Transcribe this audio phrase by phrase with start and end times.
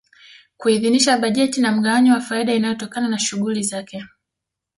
[0.57, 4.05] Kuidhinisha bajeti na mgawanyo wa faida inayotokana na shughuli zake